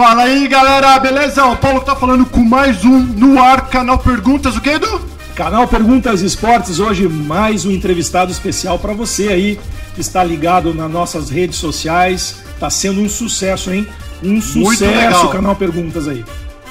[0.00, 1.44] Fala aí, galera, beleza?
[1.44, 4.98] O Paulo tá falando com mais um no ar, canal Perguntas, o que, Edu?
[5.34, 9.60] Canal Perguntas Esportes, hoje mais um entrevistado especial para você aí
[9.94, 12.36] que está ligado nas nossas redes sociais.
[12.58, 13.86] Tá sendo um sucesso, hein?
[14.22, 16.24] Um sucesso o canal Perguntas aí.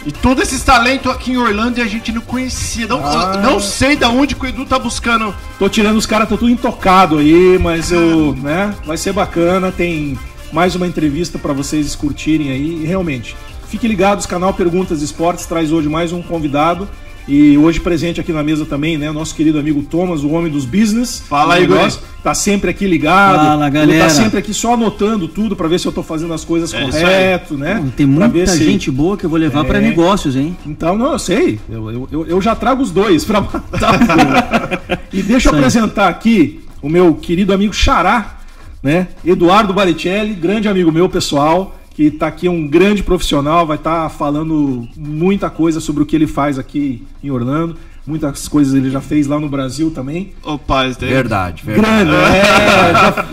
[0.07, 2.87] E todos esses talentos aqui em Orlando e a gente não conhecia.
[2.87, 3.37] Não, ah.
[3.43, 5.35] não sei da onde que o Edu tá buscando.
[5.59, 8.73] Tô tirando os caras, tô tudo intocado aí, mas eu, né?
[8.87, 10.17] Vai ser bacana, tem
[10.51, 12.83] mais uma entrevista para vocês curtirem aí.
[12.83, 13.35] E realmente,
[13.67, 16.87] fiquem ligados, canal Perguntas Esportes traz hoje mais um convidado.
[17.27, 19.11] E hoje presente aqui na mesa também, né?
[19.11, 21.21] Nosso querido amigo Thomas, o homem dos business.
[21.29, 21.95] Fala aí, Igor.
[22.23, 23.45] Tá sempre aqui ligado.
[23.45, 23.91] Fala, galera.
[23.91, 26.73] Ele tá sempre aqui só anotando tudo para ver se eu tô fazendo as coisas
[26.73, 27.87] é correto, né?
[27.95, 28.91] tem muita gente se...
[28.91, 29.63] boa que eu vou levar é...
[29.63, 30.57] para negócios, hein?
[30.65, 31.59] Então, não, eu sei.
[31.69, 34.99] Eu, eu, eu já trago os dois para matar.
[35.13, 38.38] e deixa eu apresentar aqui o meu querido amigo Xará,
[38.81, 39.09] né?
[39.23, 44.09] Eduardo Baricelli, grande amigo meu, pessoal, que está aqui um grande profissional, vai estar tá
[44.09, 47.75] falando muita coisa sobre o que ele faz aqui em Orlando.
[48.07, 50.33] Muitas coisas ele já fez lá no Brasil também.
[50.43, 52.09] Opa, é verdade, verdade.
[52.09, 53.27] Grande, é, já,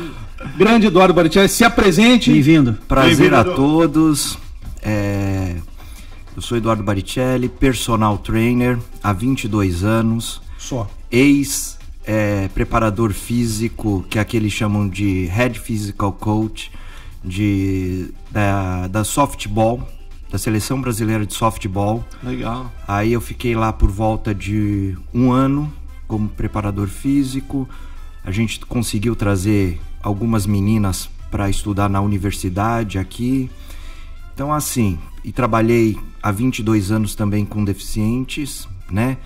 [0.56, 2.30] grande Eduardo Baricelli, se apresente.
[2.30, 2.77] Bem-vindo.
[2.86, 4.36] Prazer Bem a todos.
[4.83, 5.55] É,
[6.36, 10.42] eu sou Eduardo Baricelli, personal trainer há 22 anos.
[10.58, 10.89] Só.
[11.11, 11.76] Ex
[12.07, 16.71] é, preparador físico, que é aquele chamam de Head Physical Coach,
[17.25, 19.87] de, da, da softball,
[20.31, 22.05] da seleção brasileira de softball.
[22.23, 22.73] Legal.
[22.86, 25.73] Aí eu fiquei lá por volta de um ano
[26.07, 27.69] como preparador físico.
[28.25, 33.51] A gente conseguiu trazer algumas meninas para estudar na universidade aqui.
[34.33, 39.19] Então, assim, e trabalhei há 22 anos também com deficientes, né?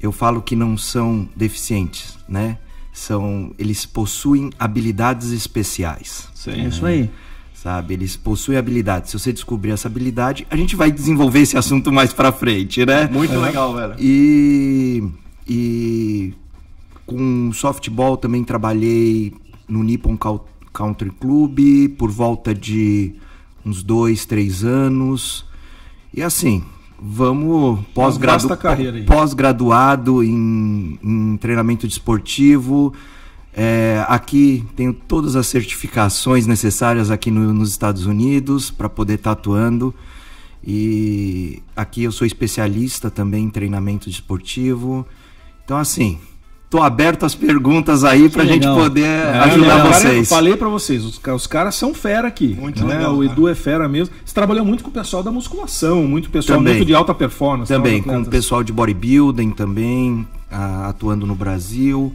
[0.00, 2.58] Eu falo que não são deficientes, né?
[2.92, 6.28] São, eles possuem habilidades especiais.
[6.34, 6.52] Sim.
[6.52, 7.10] É isso aí.
[7.54, 9.10] Sabe, eles possuem habilidades.
[9.10, 13.08] Se você descobrir essa habilidade, a gente vai desenvolver esse assunto mais para frente, né?
[13.08, 13.38] Muito é.
[13.38, 13.94] legal, velho.
[13.98, 15.02] E
[15.48, 16.34] e
[17.04, 19.32] com softball também trabalhei
[19.68, 20.18] no Nippon
[20.72, 21.58] Country Club
[21.96, 23.14] por volta de
[23.64, 25.44] uns dois, três anos.
[26.12, 26.64] E assim,
[26.98, 32.92] vamos pós-graduado pós em, em, treinamento desportivo.
[33.52, 39.34] É, aqui tenho todas as certificações necessárias aqui no, nos Estados Unidos para poder estar
[39.34, 39.94] tá atuando.
[40.64, 45.06] E aqui eu sou especialista também em treinamento desportivo.
[45.64, 46.18] Então, assim,
[46.68, 49.92] Tô aberto às perguntas aí pra gente poder é, ajudar legal.
[49.92, 50.28] vocês.
[50.28, 52.56] falei para vocês, os, os, caras são fera aqui.
[52.60, 52.96] Muito né?
[52.96, 54.12] legal, O Edu é fera mesmo.
[54.24, 57.72] Você trabalhou muito com o pessoal da musculação, muito pessoal também, muito de alta performance.
[57.72, 62.12] Também, com o pessoal de bodybuilding também, atuando no Brasil.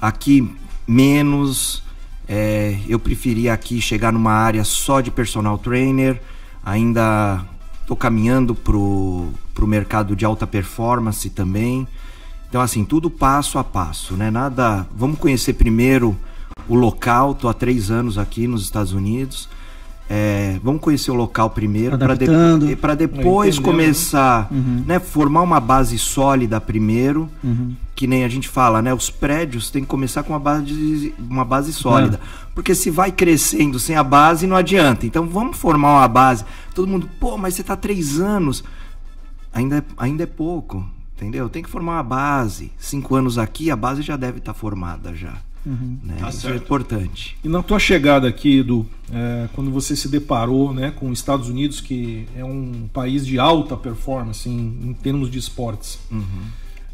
[0.00, 0.46] Aqui,
[0.86, 1.82] menos.
[2.28, 6.20] É, eu preferia aqui chegar numa área só de personal trainer.
[6.62, 7.42] Ainda
[7.86, 11.88] tô caminhando pro, pro mercado de alta performance também.
[12.48, 14.30] Então, assim, tudo passo a passo, né?
[14.30, 14.86] Nada.
[14.96, 16.16] Vamos conhecer primeiro
[16.68, 17.34] o local.
[17.34, 19.48] Tô há três anos aqui nos Estados Unidos.
[20.08, 24.84] É, vamos conhecer o local primeiro para de, depois começar, uhum.
[24.86, 27.74] né, formar uma base sólida primeiro, uhum.
[27.92, 31.44] que nem a gente fala, né, os prédios tem que começar com uma base, uma
[31.44, 32.48] base sólida, é.
[32.54, 35.06] porque se vai crescendo sem a base não adianta.
[35.06, 36.44] Então vamos formar uma base.
[36.72, 38.62] Todo mundo, pô, mas você está três anos,
[39.52, 40.88] ainda é, ainda é pouco.
[41.16, 41.48] Entendeu?
[41.48, 42.70] Tem que formar uma base.
[42.78, 45.38] Cinco anos aqui, a base já deve estar tá formada já.
[45.66, 45.98] Uhum.
[46.02, 46.16] Né?
[46.20, 47.36] Tá Isso é importante.
[47.42, 51.48] E na tua chegada aqui, Edu, é, quando você se deparou né, com os Estados
[51.48, 56.22] Unidos, que é um país de alta performance em, em termos de esportes, uhum.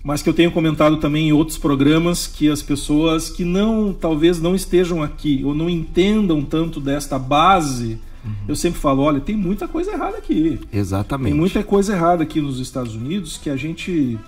[0.03, 4.41] mas que eu tenho comentado também em outros programas que as pessoas que não, talvez
[4.41, 8.33] não estejam aqui ou não entendam tanto desta base Uhum.
[8.49, 10.61] Eu sempre falo, olha, tem muita coisa errada aqui.
[10.73, 11.31] Exatamente.
[11.31, 14.19] Tem muita coisa errada aqui nos Estados Unidos que a gente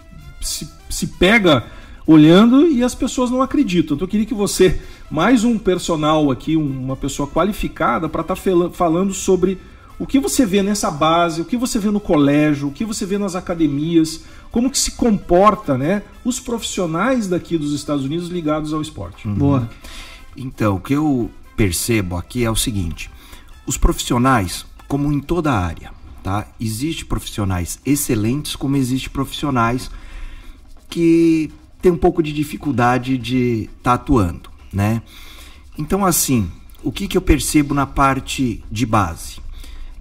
[0.40, 1.64] se, se pega
[2.06, 3.94] olhando e as pessoas não acreditam.
[3.94, 4.80] Então eu queria que você,
[5.10, 9.58] mais um personal aqui, uma pessoa qualificada, para estar tá falando sobre
[9.98, 13.06] o que você vê nessa base, o que você vê no colégio, o que você
[13.06, 18.72] vê nas academias, como que se comporta né, os profissionais daqui dos Estados Unidos ligados
[18.72, 19.26] ao esporte.
[19.26, 19.34] Uhum.
[19.34, 19.70] Boa.
[20.36, 23.10] Então, o que eu percebo aqui é o seguinte:
[23.66, 26.46] os profissionais, como em toda a área, tá?
[26.60, 29.90] Existe profissionais excelentes, como existe profissionais
[30.88, 31.50] que
[31.80, 35.02] têm um pouco de dificuldade de estar tá atuando, né?
[35.76, 36.50] Então, assim,
[36.82, 39.38] o que, que eu percebo na parte de base?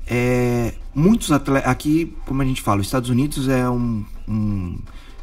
[0.06, 4.78] É, muitos atletas, aqui, como a gente fala, os Estados Unidos é um, um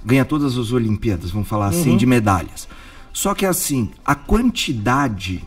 [0.05, 1.97] ganha todas as Olimpíadas, vamos falar assim, uhum.
[1.97, 2.69] de medalhas.
[3.13, 5.45] Só que assim, a quantidade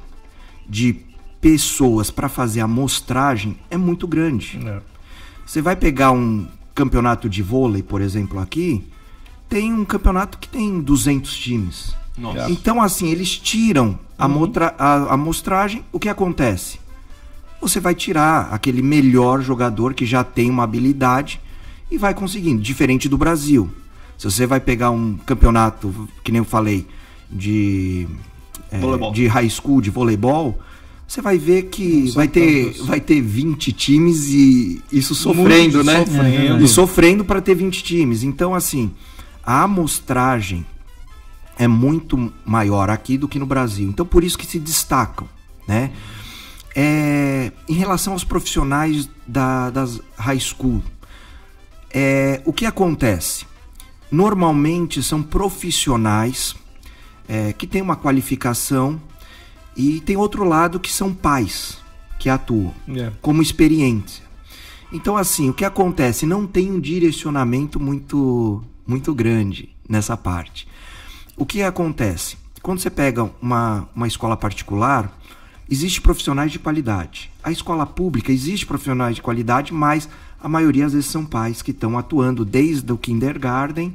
[0.67, 0.99] de
[1.43, 4.57] pessoas para fazer a amostragem é muito grande.
[4.65, 4.79] É.
[5.45, 8.81] Você vai pegar um campeonato de vôlei, por exemplo, aqui,
[9.49, 11.93] tem um campeonato que tem 200 times.
[12.17, 12.49] Nossa.
[12.49, 16.79] Então, assim, eles tiram a, a amostragem, o que acontece?
[17.59, 21.41] Você vai tirar aquele melhor jogador que já tem uma habilidade
[21.91, 23.69] e vai conseguindo, diferente do Brasil.
[24.17, 26.87] Se você vai pegar um campeonato, que nem eu falei,
[27.29, 28.07] de,
[28.71, 28.79] é,
[29.11, 30.57] de high school, de voleibol,
[31.13, 36.03] você vai ver que vai ter, vai ter 20 times e isso sofrendo, Muito né?
[36.03, 36.63] sofrendo.
[36.63, 38.23] E sofrendo para ter 20 times.
[38.23, 38.91] Então, assim,
[39.45, 40.65] a amostragem
[41.55, 43.87] é muito maior aqui do que no Brasil.
[43.87, 45.29] Então, por isso que se destacam,
[45.67, 45.91] né?
[46.75, 50.81] É, em relação aos profissionais da, das high school,
[51.91, 53.45] é, o que acontece?
[54.11, 56.55] Normalmente são profissionais
[57.27, 58.99] é, que têm uma qualificação
[59.75, 61.77] e tem outro lado que são pais
[62.19, 63.11] que atuam É.
[63.21, 64.23] como experiência.
[64.91, 66.25] Então, assim, o que acontece?
[66.25, 70.67] Não tem um direcionamento muito, muito grande nessa parte.
[71.35, 72.37] O que acontece?
[72.61, 75.11] Quando você pega uma, uma escola particular,
[75.69, 77.31] existe profissionais de qualidade.
[77.43, 80.07] A escola pública existe profissionais de qualidade, mas
[80.41, 83.93] a maioria às vezes são pais que estão atuando desde o kindergarten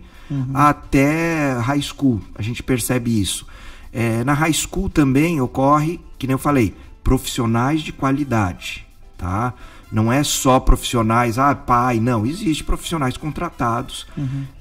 [0.52, 2.20] até high school.
[2.34, 3.46] A gente percebe isso.
[3.92, 8.86] É, na high school também ocorre, que nem eu falei, profissionais de qualidade,
[9.16, 9.54] tá?
[9.90, 12.26] Não é só profissionais, ah, pai, não.
[12.26, 14.06] Existe profissionais contratados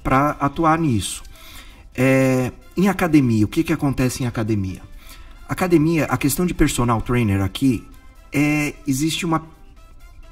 [0.02, 1.22] para atuar nisso.
[1.94, 4.80] É, em academia, o que, que acontece em academia?
[5.48, 7.86] Academia, a questão de personal trainer aqui,
[8.32, 9.46] é, existe uma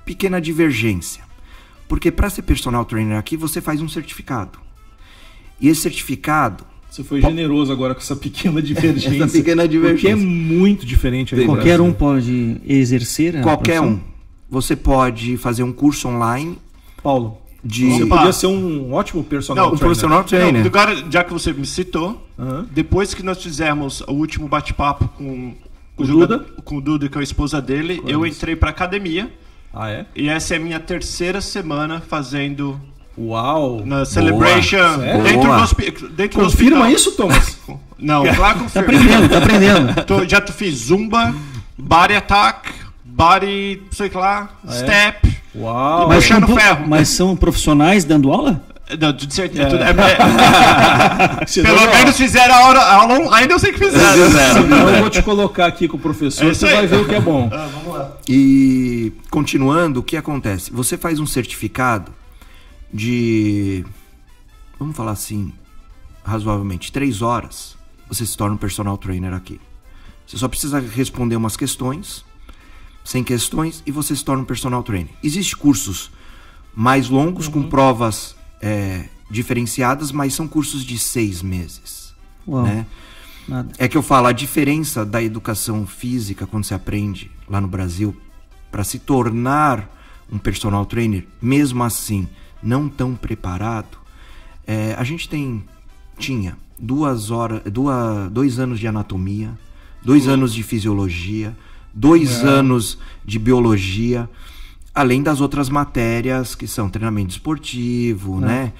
[0.04, 1.25] pequena divergência.
[1.88, 4.58] Porque para ser personal trainer aqui, você faz um certificado.
[5.60, 6.66] E esse certificado
[6.96, 9.25] Você foi generoso agora com essa pequena divergência.
[9.25, 10.16] Essa pequena divergência.
[10.16, 10.26] Porque é
[10.56, 11.44] muito diferente aí.
[11.44, 14.00] Qualquer um pode exercer a Qualquer profissão?
[14.02, 14.16] um.
[14.48, 16.56] Você pode fazer um curso online
[17.02, 18.16] Paulo, de você Opa.
[18.16, 19.87] podia ser um ótimo personal Não, um trainer.
[19.87, 20.60] profissional trainer.
[20.62, 22.26] Não, agora, já que você me citou,
[22.72, 25.54] depois que nós fizemos o último bate-papo com,
[25.98, 26.62] O jogador- Duda?
[26.64, 29.31] com o Duda, que é a esposa dele, eu entrei pra academia.
[29.75, 30.06] Ah, é?
[30.16, 32.81] E essa é a minha terceira semana fazendo
[33.19, 33.83] Uau!
[33.85, 35.23] na Celebration Sério?
[35.23, 35.57] dentro, Boa.
[35.57, 36.91] do, hospi dentro do Confirma hospital.
[36.91, 37.57] isso, Thomas?
[37.99, 39.17] Não, claro que Tá confirma.
[39.17, 39.95] aprendendo, tá aprendendo.
[40.05, 41.35] Tô- já tu fiz Zumba,
[41.79, 42.71] Body Attack,
[43.05, 44.79] Body, sei lá, Ah, é?
[44.79, 45.37] Step.
[45.55, 46.09] Uau!
[46.09, 46.85] Mas- são ferro.
[46.87, 48.61] mas são profissionais dando aula?
[49.01, 49.63] Não, de certeza.
[49.63, 53.79] é tudo- é- é- pelo menos fizeram a aula, a aula online, eu sei que
[53.79, 54.31] fizeram.
[54.63, 57.15] senão eu vou te colocar aqui com o professor, É você vai ver o que
[57.15, 57.49] é bom.
[57.53, 58.13] Ah, vamos lá.
[58.29, 60.71] E continuando, o que acontece?
[60.73, 62.13] Você faz um certificado
[62.93, 63.85] de,
[64.79, 65.53] vamos falar assim,
[66.25, 67.77] razoavelmente, três horas,
[68.09, 69.61] você se torna um personal trainer aqui.
[70.27, 72.25] Você só precisa responder umas questões,
[73.05, 75.13] sem questões, e você se torna um personal trainer.
[75.22, 76.10] Existem cursos
[76.75, 82.15] mais longos, com provas é, diferenciadas, mas são cursos de seis meses.
[82.46, 82.87] Uau, Né?
[83.49, 83.72] nada.
[83.79, 88.17] É que eu falo, a diferença da educação física quando se aprende lá no Brasil
[88.70, 89.89] para se tornar
[90.31, 92.29] um personal trainer, mesmo assim
[92.67, 93.99] não tão preparado,
[94.67, 95.65] é, a gente tem
[96.19, 99.56] tinha duas horas, duas, dois anos de anatomia,
[100.03, 101.56] dois anos de fisiologia,
[101.93, 104.29] dois anos de biologia,
[104.94, 108.73] além das outras matérias que são treinamento esportivo, né?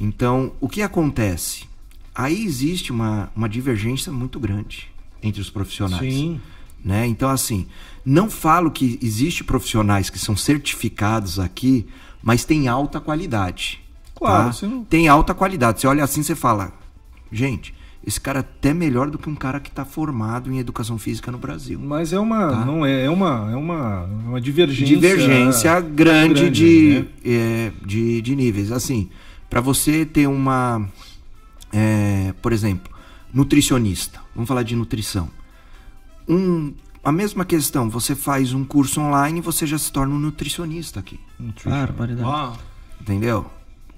[0.00, 1.64] Então, o que acontece?
[2.14, 4.88] Aí existe uma, uma divergência muito grande
[5.22, 6.14] entre os profissionais.
[6.14, 6.40] Sim.
[6.84, 7.06] Né?
[7.06, 7.66] Então, assim,
[8.04, 11.86] não falo que existe profissionais que são certificados aqui,
[12.22, 13.80] mas tem alta qualidade.
[14.14, 14.52] Claro, tá?
[14.52, 15.80] você não- Tem alta qualidade.
[15.80, 16.72] Você olha assim, você fala,
[17.30, 17.74] gente,
[18.06, 21.30] esse cara é até melhor do que um cara que está formado em educação física
[21.30, 21.78] no Brasil.
[21.78, 22.64] Mas é uma, Tá.
[22.64, 24.86] não é, é uma, é uma, uma divergência.
[24.96, 27.06] divergência grande, grande, de, né?
[27.24, 28.72] é, de, de níveis.
[28.72, 29.10] Assim,
[29.50, 30.88] para você ter uma,
[31.72, 32.92] é, por exemplo,
[33.34, 35.28] nutricionista, vamos falar de nutrição.
[36.28, 40.18] Um, a mesma questão, você faz um curso online e você já se torna um
[40.18, 41.18] nutricionista aqui,
[41.64, 42.28] Barbaridade.
[42.28, 42.58] Uau.
[43.00, 43.46] entendeu?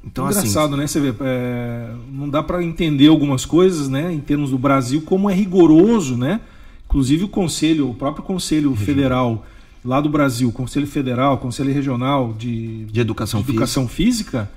[0.05, 0.87] Então, assim, Engraçado, né?
[0.87, 4.13] Você vê, é, não dá para entender algumas coisas, né?
[4.13, 6.41] Em termos do Brasil, como é rigoroso, né?
[6.87, 9.45] Inclusive o conselho, o próprio conselho federal
[9.85, 14.51] lá do Brasil, conselho federal, conselho regional de, de educação, de educação física,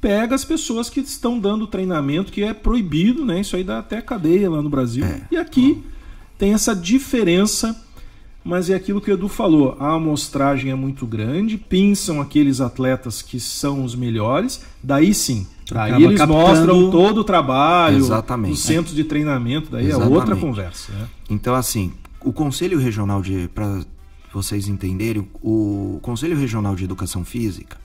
[0.00, 3.40] pega as pessoas que estão dando treinamento que é proibido, né?
[3.40, 5.04] Isso aí dá até cadeia lá no Brasil.
[5.04, 5.22] É.
[5.30, 5.82] E aqui
[6.42, 7.80] tem essa diferença,
[8.44, 9.76] mas é aquilo que o Edu falou.
[9.78, 15.46] A amostragem é muito grande, pinçam aqueles atletas que são os melhores, daí sim.
[15.70, 18.54] Daí Acaba eles captando- mostram todo o trabalho, Exatamente.
[18.54, 20.14] os centros de treinamento, daí é Exatamente.
[20.16, 20.90] outra conversa.
[20.92, 21.06] Né?
[21.30, 23.80] Então, assim, o Conselho Regional de para
[24.34, 27.76] vocês entenderem, o Conselho Regional de Educação Física,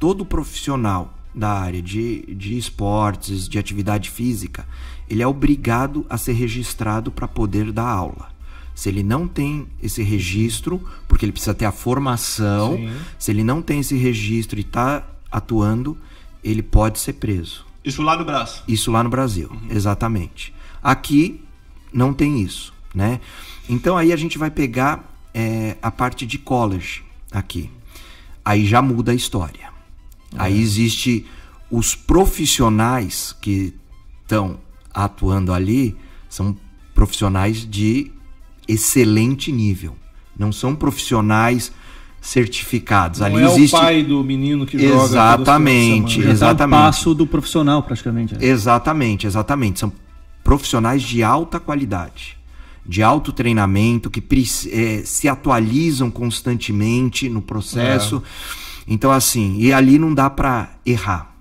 [0.00, 4.66] todo profissional da área de, de esportes, de atividade física,
[5.12, 8.30] ele é obrigado a ser registrado para poder dar aula.
[8.74, 12.90] Se ele não tem esse registro, porque ele precisa ter a formação, Sim.
[13.18, 15.98] se ele não tem esse registro e está atuando,
[16.42, 17.66] ele pode ser preso.
[17.84, 18.64] Isso lá no braço.
[18.66, 20.54] Isso lá no Brasil, exatamente.
[20.82, 21.44] Aqui
[21.92, 23.20] não tem isso, né?
[23.68, 27.70] Então aí a gente vai pegar é, a parte de college aqui.
[28.42, 29.70] Aí já muda a história.
[30.38, 31.26] Aí existe
[31.70, 33.74] os profissionais que
[34.22, 34.58] estão
[34.94, 35.96] atuando ali
[36.28, 36.56] são
[36.94, 38.10] profissionais de
[38.66, 39.96] excelente nível.
[40.38, 41.72] Não são profissionais
[42.20, 43.20] certificados.
[43.20, 45.04] Não ali é existe o pai do menino que joga.
[45.04, 46.20] Exatamente.
[46.20, 46.78] Já tá exatamente.
[46.78, 48.34] um passo do profissional, praticamente.
[48.34, 48.40] né?
[48.40, 49.80] Exatamente, exatamente.
[49.80, 49.92] São
[50.42, 52.38] profissionais de alta qualidade,
[52.86, 54.22] de alto treinamento, que
[54.70, 58.22] eh, se atualizam constantemente no processo.
[58.86, 61.34] Então, assim, e ali não dá para errar,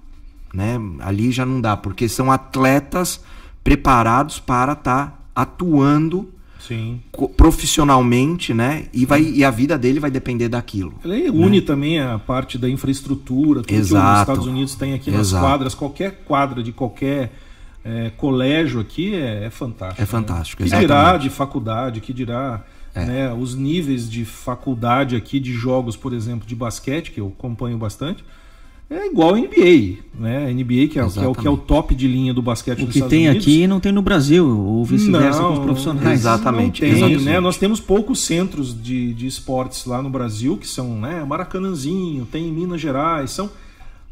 [0.54, 0.80] né?
[1.00, 3.22] Ali já não dá, porque são atletas
[3.64, 7.00] preparados para estar atuando Sim.
[7.38, 8.86] profissionalmente, né?
[8.94, 10.94] E, vai, e a vida dele vai depender daquilo.
[11.04, 14.22] Ele une também a parte da infraestrutura, tudo que os Exato.
[14.32, 15.46] Estados Unidos tem aqui nas Exato.
[15.46, 17.32] quadras, qualquer quadra de qualquer
[17.84, 20.02] eh, colégio aqui é, é fantástico.
[20.02, 20.70] É fantástico, Né?
[20.70, 22.64] Que dirá de faculdade, que dirá
[22.94, 23.06] É.
[23.06, 27.78] né, os níveis de faculdade aqui de jogos, por exemplo, de basquete, que eu acompanho
[27.78, 28.24] bastante,
[28.98, 30.46] é igual ao NBA, né?
[30.48, 31.62] A NBA que é, o- que é o que é o Exatamente.
[31.68, 33.48] top de linha do basquete O dos que Estados tem Unidos.
[33.48, 36.20] aqui não tem no Brasil, ou vice-versa com os profissionais.
[36.20, 37.24] Exatamente, Não tem, exatamente.
[37.24, 37.40] né?
[37.40, 42.48] Nós temos poucos centros de, de esportes lá no Brasil, que são né, Maracanãzinho, tem
[42.48, 43.50] em Minas Gerais, são.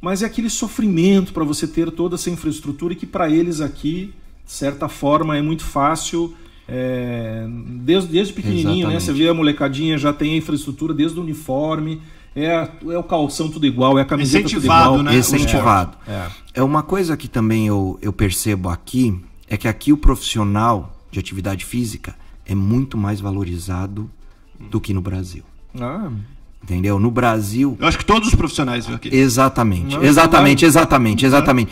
[0.02, 4.14] Mas é aquele sofrimento para você ter toda essa infraestrutura e que para eles aqui,
[4.46, 6.34] de certa forma, é muito fácil.
[6.72, 7.46] é,
[7.82, 9.00] desde, desde pequenininho, né?
[9.00, 12.00] Você vê a molecadinha já tem a infraestrutura desde o uniforme,
[12.36, 15.14] é, é o calção tudo igual, é a camiseta Incentivado, tudo igual.
[15.14, 15.18] né?
[15.20, 15.98] Incentivado.
[16.08, 16.28] É.
[16.56, 21.20] É uma coisa que também eu, eu percebo aqui, é que aqui o profissional de
[21.20, 24.10] atividade física é muito mais valorizado
[24.60, 25.44] do que no Brasil.
[25.80, 26.10] Ah,
[26.62, 27.00] Entendeu?
[27.00, 29.10] No Brasil, Eu acho que todos os profissionais viu aqui.
[29.16, 31.72] exatamente, Não, é exatamente, exatamente, exatamente.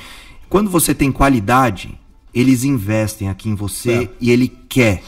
[0.49, 1.99] Quando você tem qualidade,
[2.33, 4.09] eles investem aqui em você É.
[4.21, 5.03] e ele quer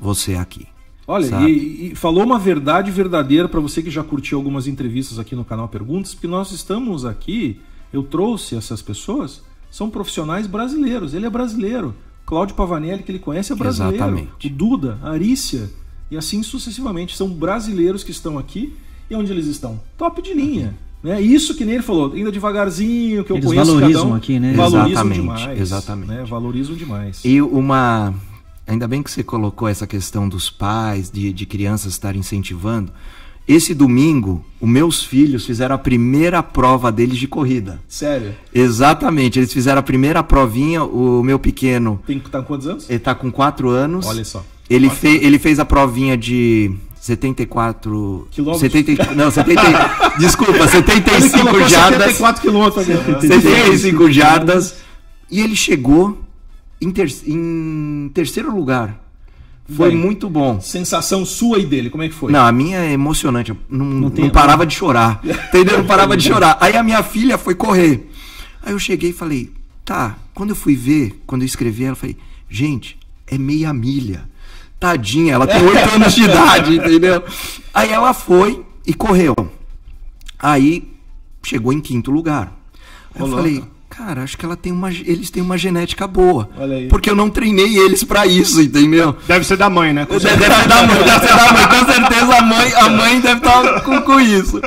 [0.00, 0.66] você aqui.
[1.06, 5.34] Olha, e, e falou uma verdade verdadeira para você que já curtiu algumas entrevistas aqui
[5.34, 7.60] no canal Perguntas, porque nós estamos aqui,
[7.92, 11.14] eu trouxe essas pessoas, são profissionais brasileiros.
[11.14, 11.94] Ele é brasileiro.
[12.24, 13.96] Cláudio Pavanelli, que ele conhece, é brasileiro.
[13.96, 14.46] Exatamente.
[14.46, 15.68] O Duda, a Arícia,
[16.10, 17.16] e assim sucessivamente.
[17.16, 18.74] São brasileiros que estão aqui.
[19.08, 19.80] E onde eles estão?
[19.98, 20.76] Top de linha.
[21.02, 21.20] Né?
[21.20, 24.38] Isso que nem ele falou, ainda devagarzinho, que eu Eles conheço valorizam cada um, aqui,
[24.38, 24.52] né?
[24.52, 25.60] Valorizam Exatamente, demais.
[25.60, 26.08] exatamente.
[26.08, 26.24] Né?
[26.24, 27.24] Valorizam demais.
[27.24, 28.14] E uma.
[28.70, 32.92] Ainda bem que você colocou essa questão dos pais, de, de crianças estarem incentivando.
[33.48, 37.80] Esse domingo, os meus filhos fizeram a primeira prova deles de corrida.
[37.88, 38.32] Sério.
[38.54, 40.84] Exatamente, eles fizeram a primeira provinha.
[40.84, 42.88] O meu pequeno, Tem que tá com quantos anos?
[42.88, 44.06] ele tá com 4 anos.
[44.06, 44.44] Olha só.
[44.68, 48.28] Ele, fe, ele fez a provinha de 74.
[48.30, 48.72] Quilômetros?
[48.72, 49.62] 70, não, 70.
[50.20, 52.12] desculpa, 75 colocou jardas.
[52.12, 53.20] 74 quilômetros agora.
[53.20, 54.76] 75 jardas.
[55.28, 56.29] E ele chegou
[56.80, 58.98] em, ter- em terceiro lugar.
[59.76, 59.98] Foi Bem.
[59.98, 60.60] muito bom.
[60.60, 62.32] Sensação sua e dele, como é que foi?
[62.32, 63.50] Não, a minha é emocionante.
[63.50, 65.20] Eu não, não, tem- parava de chorar.
[65.24, 65.78] Entendeu?
[65.78, 66.58] Não parava de chorar.
[66.60, 68.10] Aí a minha filha foi correr.
[68.62, 69.52] Aí eu cheguei e falei,
[69.84, 70.16] tá.
[70.34, 72.16] Quando eu fui ver, quando eu escrevi, ela falei,
[72.48, 74.28] gente, é meia milha.
[74.80, 77.22] Tadinha, ela tem oito anos de idade, entendeu?
[77.72, 79.36] Aí ela foi e correu.
[80.38, 80.90] Aí
[81.44, 82.52] chegou em quinto lugar.
[83.14, 83.62] Aí eu falei.
[84.00, 86.48] Cara, acho que ela tem uma, eles têm uma genética boa.
[86.56, 86.88] Olha aí.
[86.88, 89.14] Porque eu não treinei eles pra isso, entendeu?
[89.26, 90.06] Deve ser da mãe, né?
[90.10, 93.38] Deve ser da mãe, deve ser da mãe, com certeza a mãe, a mãe deve
[93.38, 94.60] estar com, com isso.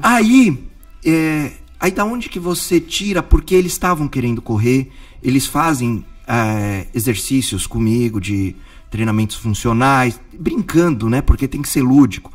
[0.00, 0.56] Aí,
[1.04, 3.20] é, aí da onde que você tira?
[3.20, 4.90] Porque eles estavam querendo correr,
[5.20, 8.54] eles fazem é, exercícios comigo de
[8.90, 11.20] treinamentos funcionais, brincando, né?
[11.20, 12.32] Porque tem que ser lúdico.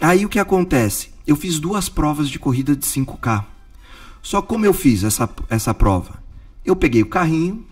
[0.00, 1.10] Aí o que acontece?
[1.24, 3.53] Eu fiz duas provas de corrida de 5K.
[4.24, 6.14] Só como eu fiz essa, essa prova?
[6.64, 7.64] Eu peguei o carrinho,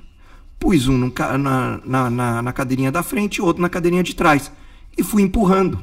[0.61, 4.15] pus um ca- na, na, na, na cadeirinha da frente e outro na cadeirinha de
[4.15, 4.53] trás.
[4.97, 5.79] E fui empurrando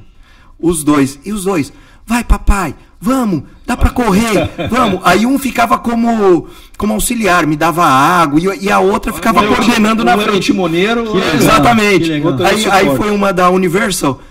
[0.59, 1.19] os dois.
[1.25, 1.73] E os dois,
[2.05, 5.01] vai papai, vamos, dá pra correr, vamos.
[5.03, 6.47] Aí um ficava como,
[6.77, 10.45] como auxiliar, me dava água e, e a outra ficava coordenando na frente.
[10.51, 11.03] timoneiro.
[11.03, 11.35] Que legal.
[11.35, 12.03] Exatamente.
[12.05, 12.33] que legal.
[12.45, 14.21] Aí, aí foi uma da Universal.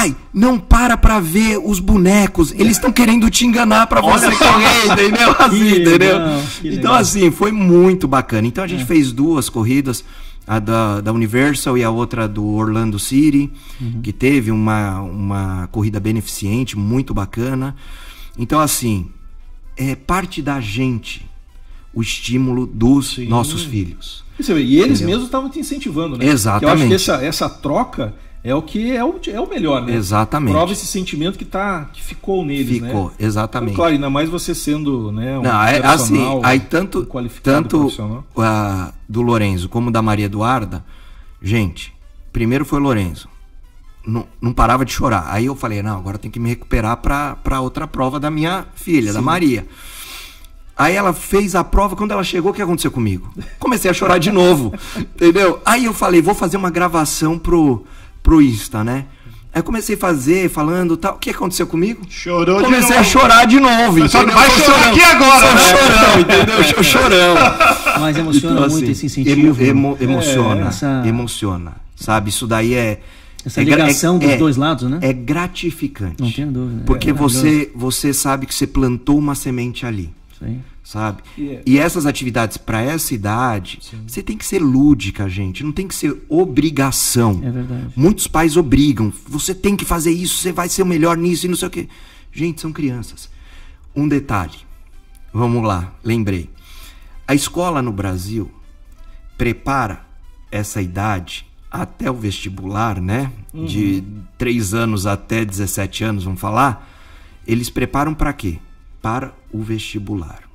[0.00, 2.52] Pai, não para pra ver os bonecos.
[2.52, 5.36] Eles estão querendo te enganar pra você correr, entendeu?
[5.38, 6.18] Assim, Que entendeu?
[6.18, 8.46] legal, que Então, assim, foi muito bacana.
[8.48, 10.02] Então a gente fez duas corridas.
[10.46, 14.00] a da, da Universal e a outra do Orlando City, uhum.
[14.02, 17.76] que teve uma, uma corrida beneficente, muito bacana.
[18.38, 19.06] Então, assim,
[19.76, 21.24] é parte da gente
[21.92, 23.28] o estímulo dos Sim.
[23.28, 24.24] nossos filhos.
[24.38, 24.42] E
[24.78, 25.06] eles Entendeu?
[25.08, 26.24] mesmos estavam te incentivando, né?
[26.26, 26.64] Exatamente.
[26.64, 29.94] eu acho que essa, essa troca é o que é o, é o melhor, né?
[29.94, 30.54] Exatamente.
[30.54, 33.14] Prova esse sentimento que tá que ficou neles, ficou, né?
[33.18, 33.72] exatamente.
[33.72, 37.92] Então, claro, ainda mais você sendo, né, um Não, é assim, aí tanto um tanto
[39.08, 40.82] do Lorenzo como da Maria Eduarda,
[41.42, 41.92] gente,
[42.32, 43.28] primeiro foi o Lorenzo.
[44.06, 45.26] Não, não parava de chorar.
[45.28, 49.08] Aí eu falei, não, agora tem que me recuperar para outra prova da minha filha,
[49.08, 49.14] Sim.
[49.14, 49.66] da Maria.
[50.74, 53.30] Aí ela fez a prova, quando ela chegou, o que aconteceu comigo?
[53.58, 55.60] Comecei a chorar de novo, entendeu?
[55.66, 57.84] Aí eu falei, vou fazer uma gravação pro
[58.22, 59.06] pro Insta, né?
[59.52, 61.16] Aí comecei a fazer, falando tal.
[61.16, 62.02] O que aconteceu comigo?
[62.08, 64.08] Chorou Comecei a chorar de novo.
[64.08, 65.60] Só não vai chorar aqui agora, Só né?
[65.60, 66.84] chorão, entendeu?
[66.84, 67.34] chorão.
[68.00, 69.62] Mas emociona então, muito assim, esse incentivo.
[69.62, 71.02] Emo, emociona, é, essa...
[71.04, 71.72] emociona.
[71.96, 73.00] Sabe, isso daí é...
[73.44, 74.98] Essa é, ligação é, dos é, dois lados, né?
[75.00, 76.22] É gratificante.
[76.22, 76.82] Não tenho dúvida.
[76.84, 80.10] Porque é você, você sabe que você plantou uma semente ali.
[80.38, 80.60] Sim
[80.90, 81.22] sabe?
[81.38, 81.62] Yeah.
[81.64, 84.02] E essas atividades para essa idade, Sim.
[84.08, 85.62] você tem que ser lúdica, gente.
[85.62, 87.40] Não tem que ser obrigação.
[87.44, 87.92] É verdade.
[87.94, 89.12] Muitos pais obrigam.
[89.28, 91.70] Você tem que fazer isso, você vai ser o melhor nisso e não sei o
[91.70, 91.88] quê.
[92.32, 93.30] Gente, são crianças.
[93.94, 94.58] Um detalhe.
[95.32, 96.50] Vamos lá, lembrei.
[97.24, 98.50] A escola no Brasil
[99.38, 100.04] prepara
[100.50, 103.30] essa idade até o vestibular, né?
[103.54, 103.64] Uhum.
[103.64, 104.02] De
[104.36, 106.90] 3 anos até 17 anos, vamos falar.
[107.46, 108.58] Eles preparam para quê?
[109.00, 110.49] Para o vestibular.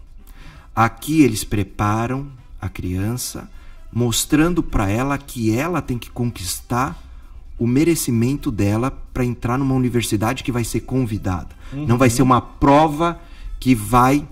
[0.76, 2.28] Aqui eles preparam
[2.60, 3.50] a criança,
[3.92, 7.02] mostrando para ela que ela tem que conquistar
[7.58, 11.50] o merecimento dela para entrar numa universidade que vai ser convidada.
[11.72, 11.86] Uhum.
[11.86, 13.20] Não vai ser uma prova
[13.60, 14.28] que vai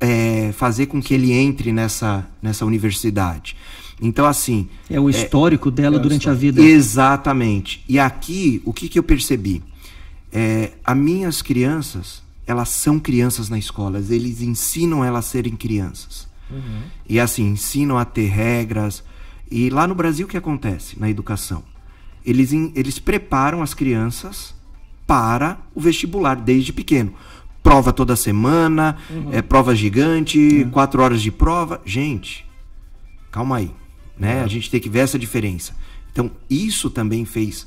[0.00, 3.56] é, fazer com que ele entre nessa, nessa universidade.
[4.00, 4.68] Então, assim.
[4.88, 6.60] É o histórico é, dela é durante a vida.
[6.60, 7.84] Exatamente.
[7.88, 9.62] E aqui, o que, que eu percebi?
[10.32, 16.28] É, as minhas crianças, elas são crianças na escola, eles ensinam elas a serem crianças.
[16.50, 16.82] Uhum.
[17.08, 19.02] E assim, ensinam a ter regras.
[19.50, 21.62] E lá no Brasil o que acontece na educação?
[22.24, 24.54] Eles, eles preparam as crianças
[25.06, 27.14] para o vestibular desde pequeno.
[27.62, 29.32] Prova toda semana, uhum.
[29.32, 30.70] é, prova gigante, uhum.
[30.70, 31.80] quatro horas de prova.
[31.84, 32.46] Gente,
[33.30, 33.70] calma aí.
[34.18, 34.42] Né?
[34.42, 35.74] A gente tem que ver essa diferença.
[36.12, 37.66] Então, isso também fez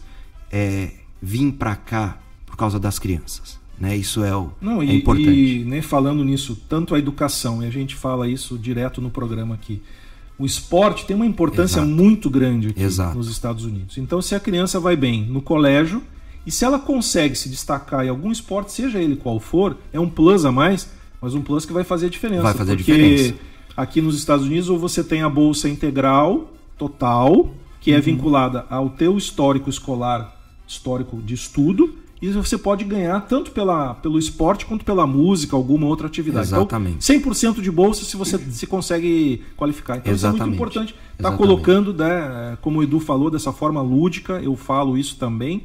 [0.52, 3.60] é, vir para cá por causa das crianças.
[3.80, 3.96] Né?
[3.96, 5.30] Isso é, o, Não, é e, importante.
[5.30, 9.56] E né, falando nisso, tanto a educação, e a gente fala isso direto no programa
[9.56, 9.82] aqui,
[10.40, 11.88] o esporte tem uma importância Exato.
[11.88, 13.18] muito grande aqui Exato.
[13.18, 13.98] nos Estados Unidos.
[13.98, 16.02] Então, se a criança vai bem no colégio
[16.46, 20.10] e se ela consegue se destacar em algum esporte, seja ele qual for, é um
[20.10, 20.90] plus a mais,
[21.22, 22.44] mas um plus que vai fazer a diferença.
[22.44, 23.36] Vai fazer porque diferença.
[23.76, 28.02] aqui nos Estados Unidos, ou você tem a bolsa integral, total, que é uhum.
[28.02, 34.18] vinculada ao teu histórico escolar, histórico de estudo, e você pode ganhar tanto pela, pelo
[34.18, 36.48] esporte quanto pela música, alguma outra atividade.
[36.48, 37.12] Então, Exatamente.
[37.12, 39.98] Então, 100% de bolsa se você se consegue qualificar.
[39.98, 40.36] Então, Exatamente.
[40.36, 40.96] isso é muito importante.
[41.14, 45.64] Está colocando, né, como o Edu falou, dessa forma lúdica, eu falo isso também.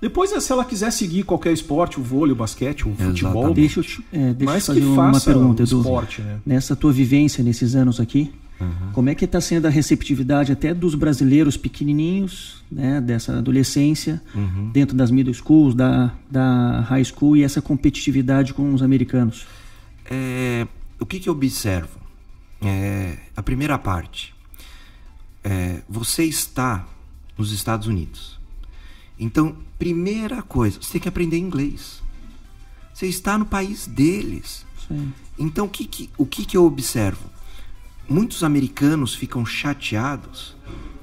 [0.00, 3.20] Depois, se ela quiser seguir qualquer esporte, o vôlei, o basquete, o Exatamente.
[3.20, 3.54] futebol.
[3.54, 5.78] Deixa eu, te, é, deixa eu fazer uma pergunta, Edu.
[5.78, 6.38] Esporte, né?
[6.44, 8.92] Nessa tua vivência nesses anos aqui, Uhum.
[8.92, 14.70] Como é que está sendo a receptividade até dos brasileiros pequenininhos, né, dessa adolescência, uhum.
[14.70, 19.46] dentro das middle schools, da, da high school e essa competitividade com os americanos?
[20.10, 20.66] É,
[20.98, 22.00] o que, que eu observo?
[22.62, 24.34] É, a primeira parte,
[25.44, 26.86] é, você está
[27.36, 28.38] nos Estados Unidos.
[29.18, 32.02] Então, primeira coisa, você tem que aprender inglês.
[32.92, 34.64] Você está no país deles.
[34.88, 35.12] Sim.
[35.38, 37.35] Então, o que, que, o que, que eu observo?
[38.08, 40.56] Muitos americanos ficam chateados.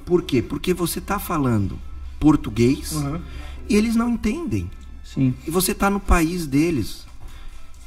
[0.04, 0.42] Por quê?
[0.42, 1.78] Porque você está falando
[2.18, 3.20] português uhum.
[3.68, 4.70] e eles não entendem.
[5.02, 5.34] Sim.
[5.46, 7.06] E você está no país deles,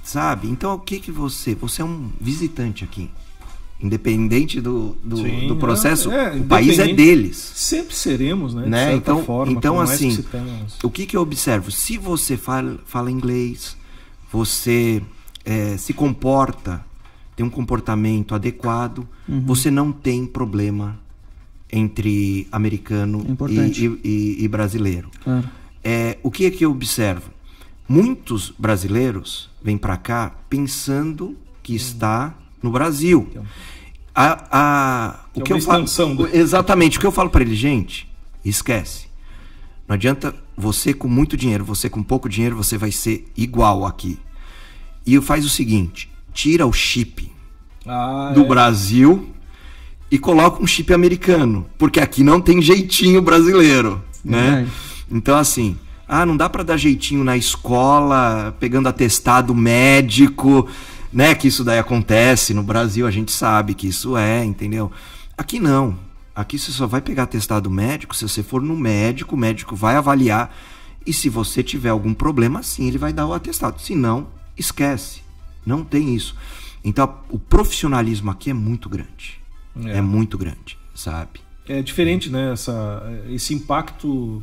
[0.03, 0.47] sabe?
[0.47, 1.56] Então o que que você?
[1.56, 3.10] Você é um visitante aqui.
[3.80, 7.38] Independente do, do, Sim, do processo, é, é, o país é deles.
[7.38, 8.65] Sempre seremos, né?
[8.65, 8.95] né?
[8.95, 10.17] então, forma, então assim,
[10.80, 11.69] que o que, que eu observo?
[11.69, 13.77] Se você fala, fala inglês,
[14.32, 15.03] você
[15.45, 16.84] é, se comporta
[17.38, 19.45] tem um comportamento adequado, uhum.
[19.45, 21.00] você não tem problema
[21.71, 25.12] entre americano e, e, e, brasileiro.
[25.23, 25.47] Claro.
[25.84, 27.30] É, o que é que eu observo?
[27.88, 31.78] Muitos brasileiros vêm para cá pensando que uhum.
[31.78, 33.30] está no Brasil.
[34.15, 36.28] A, a, o que, é eu falo, do...
[36.36, 38.12] Exatamente, o que eu falo para ele, gente,
[38.43, 39.06] esquece.
[39.88, 44.17] Não adianta você com muito dinheiro, você com pouco dinheiro, você vai ser igual aqui.
[45.06, 47.32] E faz o seguinte: tira o chip
[47.84, 48.47] ah, do é.
[48.47, 49.28] Brasil
[50.12, 54.43] e coloca um chip americano, porque aqui não tem jeitinho brasileiro, né?
[54.43, 54.71] Verdade.
[55.12, 55.76] Então assim,
[56.08, 60.67] ah, não dá para dar jeitinho na escola, pegando atestado médico,
[61.12, 61.34] né?
[61.34, 64.91] Que isso daí acontece no Brasil, a gente sabe que isso é, entendeu?
[65.36, 65.97] Aqui não.
[66.36, 69.95] Aqui você só vai pegar atestado médico se você for no médico, o médico vai
[69.95, 70.56] avaliar
[71.04, 73.82] e se você tiver algum problema, sim, ele vai dar o atestado.
[73.82, 75.26] Se não, esquece.
[75.67, 76.34] Não tem isso.
[76.84, 79.39] Então, o profissionalismo aqui é muito grande.
[79.86, 80.01] É, É.
[80.01, 81.41] muito grande, sabe?
[81.67, 82.53] É diferente, né?
[82.53, 84.41] Essa, esse impacto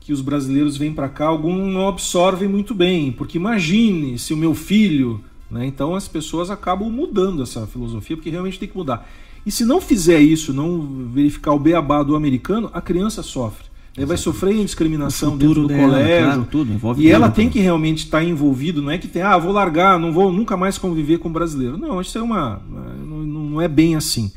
[0.00, 4.36] que os brasileiros vêm para cá, alguns não absorvem muito bem, porque imagine se o
[4.36, 5.66] meu filho, né?
[5.66, 9.08] Então as pessoas acabam mudando essa filosofia, porque realmente tem que mudar.
[9.46, 13.67] E se não fizer isso, não verificar o beabá do americano, a criança sofre.
[13.98, 16.24] Aí vai sofrer discriminação dentro do dela, colégio.
[16.26, 17.32] claro, tudo, envolve e tudo, ela né?
[17.34, 20.56] tem que realmente estar envolvido, não é que tem, ah, vou largar, não vou nunca
[20.56, 21.76] mais conviver com brasileiro.
[21.76, 22.60] Não, isso é uma.
[22.70, 24.30] Não, não é bem assim.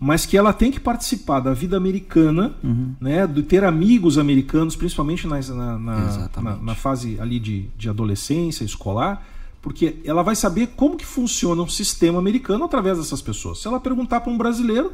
[0.00, 2.92] Mas que ela tem que participar da vida americana, Uhum.
[3.00, 3.26] né?
[3.26, 5.36] De ter amigos americanos, principalmente na,
[5.78, 6.58] na, Exatamente.
[6.58, 9.24] na- na fase ali de, de adolescência, escolar,
[9.62, 13.60] porque ela vai saber como que funciona um sistema americano através dessas pessoas.
[13.60, 14.92] Se ela perguntar para um brasileiro,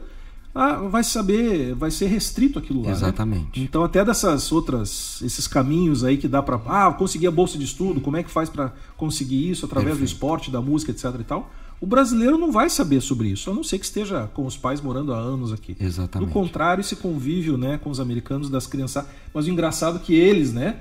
[0.55, 2.87] ah, vai saber, vai ser restrito aquilo lá.
[2.89, 2.93] né?
[2.93, 3.61] Exatamente.
[3.61, 7.65] Então até dessas outras, esses caminhos aí que dá para, ah, conseguir a bolsa de
[7.65, 10.15] estudo, como é que faz para conseguir isso através do Perfeito.
[10.15, 11.51] esporte, da música, etc e tal.
[11.81, 14.81] O brasileiro não vai saber sobre isso, a não ser que esteja com os pais
[14.81, 15.77] morando há anos aqui.
[15.79, 16.29] Exatamente.
[16.29, 20.15] Do contrário, esse convívio, né, com os americanos das crianças, mas o engraçado é que
[20.15, 20.77] eles, né,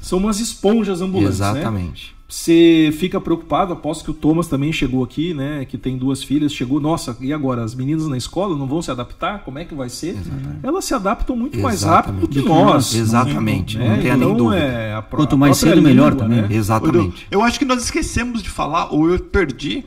[0.00, 2.17] são umas esponjas ambulantes, né?
[2.28, 2.90] Exatamente.
[2.92, 5.64] Você fica preocupado, aposto que o Thomas também chegou aqui, né?
[5.64, 7.64] Que tem duas filhas, chegou, nossa, e agora?
[7.64, 9.42] As meninas na escola não vão se adaptar?
[9.44, 10.16] Como é que vai ser?
[10.62, 12.64] Elas se adaptam muito mais rápido do que Exatamente.
[12.64, 12.94] nós.
[12.94, 13.88] Exatamente, né?
[13.88, 14.56] não nem Então, dúvida.
[14.62, 16.42] é a Quanto a mais cedo, melhor língua, também.
[16.42, 16.48] né?
[16.50, 17.26] Exatamente.
[17.30, 19.86] Eu acho que nós esquecemos de falar, ou eu perdi,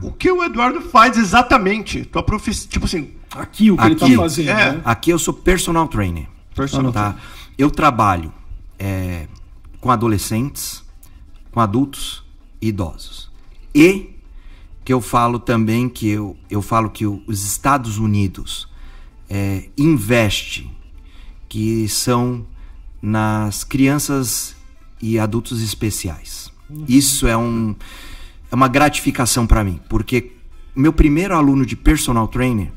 [0.00, 2.04] o que o Eduardo faz exatamente.
[2.06, 2.68] Tua profissão.
[2.70, 4.54] Tipo assim, Aqui o que ele Aqui, está fazendo, é.
[4.72, 4.80] né?
[4.84, 6.26] Aqui eu sou personal trainer.
[6.54, 7.16] Personal tá?
[7.56, 8.30] Eu trabalho
[8.78, 9.26] é,
[9.80, 10.82] com adolescentes,
[11.52, 12.24] com adultos
[12.60, 13.30] e idosos.
[13.74, 14.10] E
[14.84, 18.68] que eu falo também que eu, eu falo que os Estados Unidos
[19.30, 20.68] é, investe
[21.48, 22.44] que são
[23.00, 24.56] nas crianças
[25.00, 26.50] e adultos especiais.
[26.88, 27.76] Isso é um
[28.50, 30.32] é uma gratificação para mim, porque
[30.74, 32.70] meu primeiro aluno de personal trainer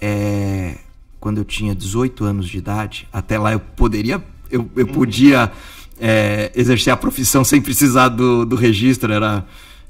[0.00, 0.78] é,
[1.20, 5.50] quando eu tinha 18 anos de idade, até lá eu poderia, eu, eu podia
[5.98, 9.12] é, exercer a profissão sem precisar do, do registro.
[9.12, 9.46] Era,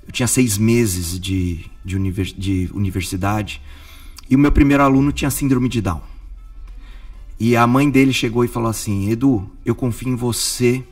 [0.06, 3.60] eu tinha seis meses de, de, univers- de universidade
[4.28, 6.00] e o meu primeiro aluno tinha síndrome de Down.
[7.38, 10.82] E a mãe dele chegou e falou assim: Edu, eu confio em você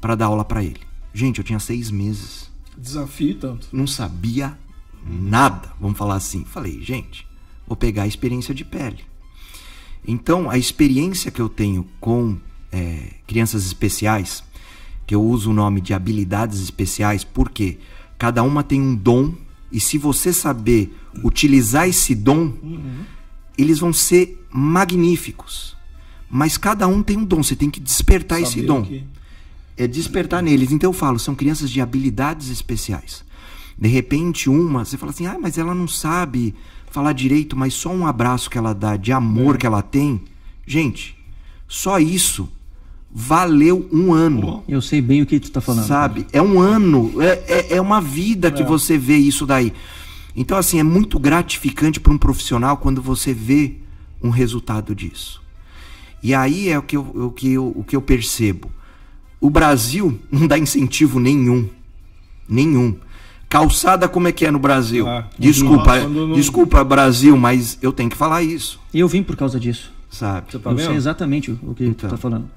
[0.00, 0.80] para dar aula para ele.
[1.12, 3.68] Gente, eu tinha seis meses Desafio tanto.
[3.72, 4.56] não sabia
[5.04, 6.44] nada, vamos falar assim.
[6.44, 7.26] Falei, gente,
[7.66, 8.98] vou pegar a experiência de pele.
[10.06, 12.38] Então, a experiência que eu tenho com
[12.72, 14.42] é, crianças especiais,
[15.06, 17.78] que eu uso o nome de habilidades especiais, porque
[18.18, 19.32] cada uma tem um dom,
[19.72, 22.52] e se você saber utilizar esse dom,
[23.56, 25.76] eles vão ser magníficos.
[26.30, 29.04] Mas cada um tem um dom, você tem que despertar esse Saber dom o que-
[29.76, 30.72] é despertar neles.
[30.72, 33.24] Então eu falo, são crianças de habilidades especiais.
[33.78, 36.54] De repente, uma, você fala assim, ah, mas ela não sabe
[36.90, 40.20] falar direito, mas só um abraço que ela dá, de amor que ela tem.
[40.66, 41.16] Gente,
[41.68, 42.48] só isso
[43.12, 44.62] valeu um ano.
[44.68, 45.86] Eu sei bem o que tu tá falando.
[45.86, 46.26] Sabe?
[46.32, 47.42] É um ano, é,
[47.72, 48.66] é, é uma vida que É.
[48.66, 49.72] você vê isso daí.
[50.36, 53.74] Então, assim, é muito gratificante para um profissional quando você vê
[54.22, 55.40] um resultado disso.
[56.22, 58.70] E aí é o que eu, o que eu, o que eu percebo.
[59.40, 61.68] O Brasil não dá incentivo nenhum.
[62.48, 62.96] Nenhum.
[63.48, 65.06] Calçada, como é que é no Brasil?
[65.08, 69.58] Ah, desculpa, não- desculpa, Brasil, mas eu tenho que falar isso, Eu vim por causa
[69.58, 69.90] disso.
[70.10, 70.58] sabe?
[70.58, 72.08] Tá eu sei exatamente o que Então.
[72.08, 72.50] tu tá falando.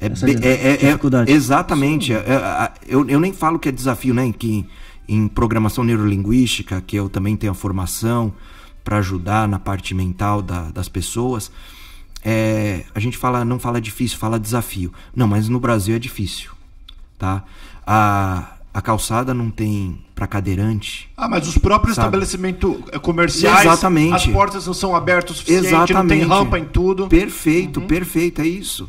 [0.00, 1.30] É, é- é- é- dificuldade.
[1.30, 2.12] exatamente.
[2.12, 4.32] É- é- eu, eu nem falo que é desafio, né?
[4.36, 4.66] Que
[5.08, 8.32] em programação neurolinguística, que eu também tenho a formação
[8.84, 11.50] para ajudar na parte mental da- das pessoas,
[12.24, 14.92] é, a gente fala, não fala difícil, fala desafio.
[15.14, 16.50] Não, mas no Brasil é difícil,
[17.18, 17.42] tá?
[17.86, 21.08] A, a calçada não tem para cadeirante.
[21.16, 24.14] Ah, mas os próprios estabelecimentos comerciais, Exatamente.
[24.14, 25.94] as portas não são abertas o suficiente, Exatamente.
[25.94, 27.08] não tem rampa em tudo.
[27.08, 28.88] Perfeito, perfeito, é isso.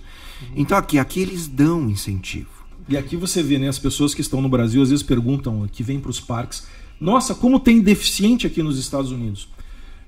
[0.55, 2.49] Então aqui, aqui eles dão incentivo.
[2.89, 5.81] E aqui você vê, né, as pessoas que estão no Brasil às vezes perguntam, que
[5.83, 6.63] vêm para os parques,
[6.99, 9.47] nossa, como tem deficiente aqui nos Estados Unidos?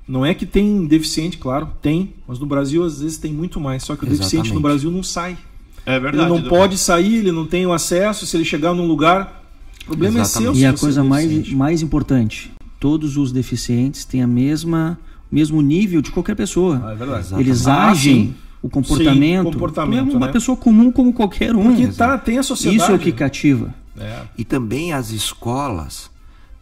[0.08, 3.84] Não é que tem deficiente, claro, tem, mas no Brasil às vezes tem muito mais.
[3.84, 4.62] Só que o deficiente no Exatamente.
[4.63, 5.38] Brasil não sai.
[5.86, 6.24] É verdade.
[6.26, 6.50] ele não Edu.
[6.50, 8.26] pode sair, ele não tem o acesso.
[8.26, 9.43] Se ele chegar num lugar,
[9.84, 10.50] o problema Exatamente.
[10.50, 10.62] é seu.
[10.62, 15.00] E a você coisa é mais, mais importante, todos os deficientes têm a mesma,
[15.32, 16.82] o mesmo nível de qualquer pessoa.
[16.86, 17.34] Ah, é verdade.
[17.39, 18.36] Eles Ah, agem sim.
[18.63, 20.32] O comportamento, Sim, comportamento, uma né?
[20.32, 21.76] pessoa comum como qualquer um.
[21.76, 22.82] Porque tá, tem a sociedade.
[22.82, 23.76] Isso é o que cativa.
[23.97, 24.21] É.
[24.38, 26.10] E também as escolas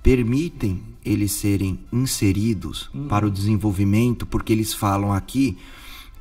[0.01, 5.57] permitem eles serem inseridos para o desenvolvimento, porque eles falam aqui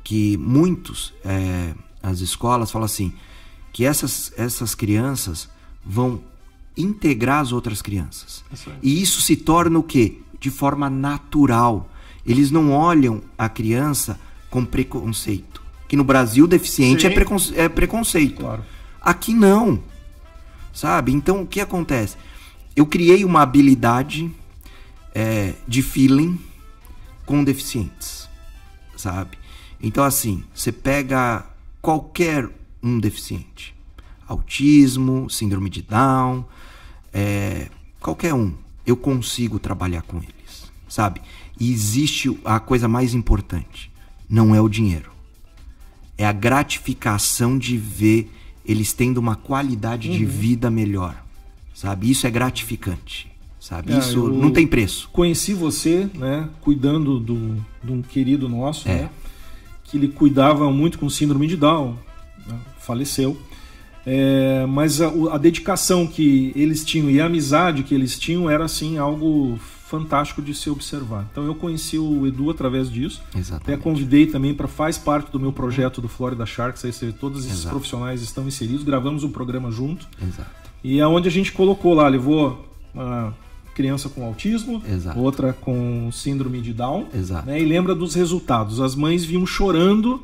[0.03, 3.11] que muitos, é, as escolas falam assim,
[3.73, 5.49] que essas, essas crianças
[5.83, 6.21] vão
[6.77, 8.43] integrar as outras crianças.
[8.83, 10.19] E isso se torna o quê?
[10.39, 11.89] De forma natural.
[12.25, 15.61] Eles não olham a criança com preconceito.
[15.91, 18.39] Que no Brasil deficiente é, preconce- é preconceito.
[18.39, 18.63] Claro.
[19.01, 19.83] Aqui não.
[20.71, 21.11] Sabe?
[21.11, 22.15] Então o que acontece?
[22.73, 24.31] Eu criei uma habilidade
[25.13, 26.39] é, de feeling
[27.25, 28.29] com deficientes.
[28.95, 29.37] Sabe?
[29.83, 31.45] Então, assim, você pega
[31.81, 32.47] qualquer
[32.81, 33.75] um deficiente:
[34.25, 36.45] autismo, síndrome de Down,
[37.11, 37.67] é,
[37.99, 38.53] qualquer um.
[38.87, 40.71] Eu consigo trabalhar com eles.
[40.87, 41.21] Sabe?
[41.59, 43.91] E existe a coisa mais importante:
[44.29, 45.11] não é o dinheiro
[46.21, 48.29] é a gratificação de ver
[48.65, 50.17] eles tendo uma qualidade Uhum.
[50.17, 51.15] de vida melhor,
[51.73, 52.09] sabe?
[52.11, 53.27] Isso é gratificante,
[53.59, 53.91] sabe?
[53.93, 55.09] É, Isso não tem preço.
[55.11, 58.93] Conheci você, né, cuidando do, de um querido nosso, É.
[59.03, 59.09] né,
[59.83, 61.97] que ele cuidava muito com síndrome de Down,
[62.47, 63.35] né, faleceu.
[64.05, 68.65] É, mas a, a dedicação que eles tinham e a amizade que eles tinham era
[68.65, 69.59] assim algo
[69.91, 71.27] fantástico de se observar.
[71.29, 73.21] Então eu conheci o Edu através disso.
[73.29, 73.81] Até Exatamente.
[73.83, 77.59] convidei também para faz parte do meu projeto do Florida Sharks, aí você- todos esses
[77.59, 77.75] Exato.
[77.75, 80.07] profissionais estão inseridos, gravamos um programa junto.
[80.21, 80.49] Exato.
[80.81, 83.35] E é onde a gente colocou lá, levou uma
[83.75, 85.19] criança com autismo, Exato.
[85.19, 87.45] outra com síndrome de Down, Exato.
[87.47, 88.79] né, e lembra dos resultados.
[88.79, 90.23] As mães vinham chorando.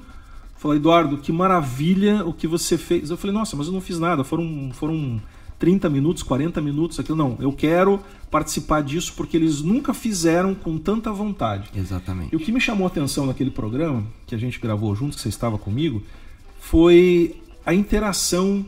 [0.56, 3.10] Falei, Eduardo, que maravilha o que você fez.
[3.12, 4.24] Eu falei, nossa, mas eu não fiz nada.
[4.24, 5.22] Foram, foram
[5.60, 7.18] 30 minutos, 40 minutos, aquilo.
[7.18, 11.70] Não, eu quero participar disso porque eles nunca fizeram com tanta vontade.
[11.76, 12.34] Exatamente.
[12.34, 15.22] E o que me chamou a atenção naquele programa, que a gente gravou junto, que
[15.22, 16.04] você estava comigo,
[16.60, 18.66] foi a interação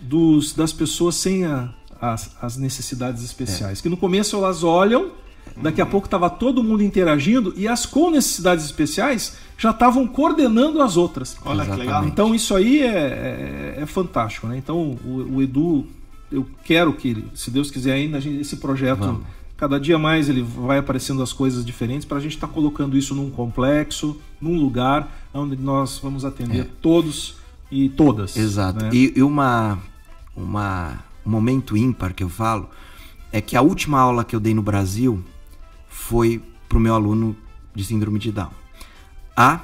[0.00, 3.80] dos, das pessoas sem a- as, as necessidades especiais.
[3.80, 5.10] Que no começo elas olham,
[5.56, 10.80] daqui a pouco estava todo mundo interagindo e as com necessidades especiais já estavam coordenando
[10.80, 11.36] as outras.
[11.44, 11.84] Olha que legal.
[11.86, 12.12] Exatamente.
[12.12, 14.56] Então isso aí é, é- é fantástico, né?
[14.56, 15.86] Então o, o Edu,
[16.30, 19.22] eu quero que, se Deus quiser ainda, gente- esse projeto, Vamos.
[19.56, 23.14] cada dia mais ele vai aparecendo as coisas diferentes para a gente estar colocando isso
[23.14, 27.36] num complexo, num lugar onde nós vamos atender todos
[27.70, 28.36] e todas.
[28.36, 28.84] Exato.
[28.84, 28.90] né?
[28.92, 29.78] E, e uma,
[30.36, 32.68] uma um momento ímpar que eu falo
[33.30, 35.22] é que a última aula que eu dei no Brasil
[35.88, 37.36] foi pro meu aluno
[37.74, 38.50] de síndrome de Down.
[39.36, 39.60] A,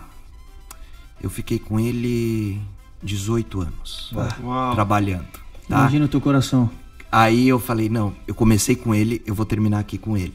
[1.23, 2.61] eu fiquei com ele
[3.03, 4.75] 18 anos Uau.
[4.75, 5.44] trabalhando.
[5.69, 5.81] Tá?
[5.81, 6.71] Imagina o teu coração.
[7.11, 10.35] Aí eu falei, não, eu comecei com ele, eu vou terminar aqui com ele.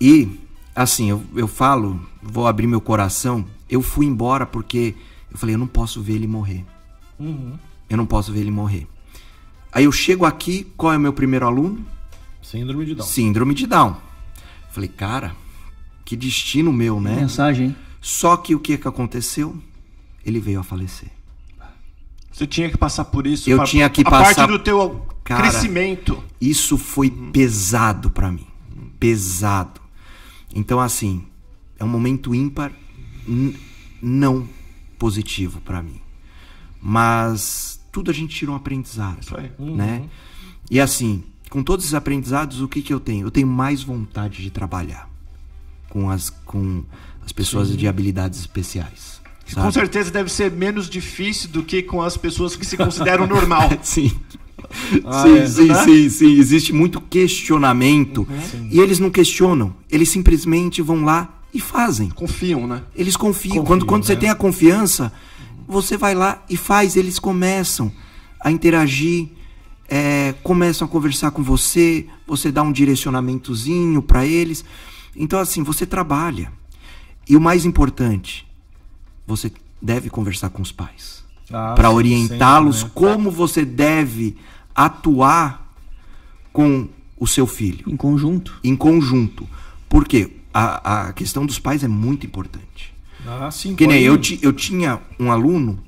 [0.00, 0.28] E,
[0.74, 4.94] assim, eu, eu falo, vou abrir meu coração, eu fui embora porque
[5.30, 6.64] eu falei, eu não posso ver ele morrer.
[7.18, 7.58] Uhum.
[7.88, 8.86] Eu não posso ver ele morrer.
[9.70, 11.84] Aí eu chego aqui, qual é o meu primeiro aluno?
[12.42, 13.06] Síndrome de Down.
[13.06, 13.96] Síndrome de Down.
[14.70, 15.36] Falei, cara,
[16.04, 17.16] que destino meu, né?
[17.16, 17.76] Mensagem.
[18.00, 19.56] Só que o que que aconteceu?
[20.24, 21.10] Ele veio a falecer.
[22.30, 23.48] Você tinha que passar por isso.
[23.50, 26.22] Eu pra- tinha que a passar- parte do teu Cara, crescimento.
[26.40, 28.46] Isso foi pesado pra mim.
[28.98, 29.80] Pesado.
[30.54, 31.26] Então, assim,
[31.78, 32.72] é um momento ímpar,
[34.00, 34.48] não
[34.98, 36.00] positivo pra mim.
[36.80, 39.20] Mas tudo a gente tira um aprendizado.
[39.22, 39.50] Isso aí.
[39.58, 40.08] Né?
[40.70, 43.26] E assim, com todos esses aprendizados, o que, que eu tenho?
[43.26, 45.08] Eu tenho mais vontade de trabalhar
[45.88, 46.84] com as, com
[47.24, 49.20] as pessoas de habilidades especiais.
[49.54, 49.72] Com sabe?
[49.74, 53.70] certeza deve ser menos difícil do que com as pessoas que se consideram normal.
[53.82, 54.10] Sim.
[55.04, 55.46] Ah, sim, é.
[55.46, 55.84] sim, Né?
[55.84, 56.38] sim, sim.
[56.38, 58.28] Existe muito questionamento.
[58.70, 59.74] E eles não questionam.
[59.90, 62.10] Eles simplesmente vão lá e fazem.
[62.10, 62.82] Confiam, né?
[62.94, 63.50] Eles confiam.
[63.56, 64.20] Confiam, quando quando você né?
[64.20, 65.12] tem a confiança,
[65.66, 66.96] você vai lá e faz.
[66.96, 67.90] Eles começam
[68.40, 69.28] a interagir,
[69.88, 74.64] é, começam a conversar com você, você dá um direcionamentozinho para eles.
[75.16, 76.52] Então, assim, você trabalha.
[77.28, 78.46] E o mais importante,
[79.28, 82.90] você deve conversar com os pais Ah, para orientá-los né?
[82.94, 84.36] como você deve
[84.74, 85.72] atuar
[86.52, 86.88] com
[87.18, 88.58] o seu filho Em conjunto.
[88.64, 89.46] em conjunto.
[89.88, 92.94] Porque a, a questão dos pais é muito importante.
[93.26, 95.78] Ah, sim, Que nem eu, ti- eu tinha um aluno,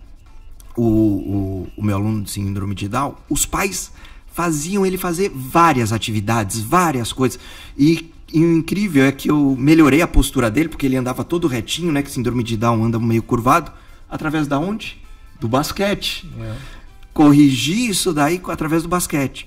[0.77, 3.93] o, o, o meu aluno de síndrome de Down, os pais
[4.33, 7.39] faziam ele fazer várias atividades, várias coisas.
[7.79, 11.49] E, e o incrível é que eu melhorei a postura dele, porque ele andava todo
[11.49, 12.03] retinho, né?
[12.03, 13.73] Que síndrome de Down anda meio curvado.
[14.09, 15.01] Através da onde?
[15.41, 16.31] Do basquete.
[16.39, 16.57] É.
[17.13, 19.47] Corrigi isso daí através do basquete.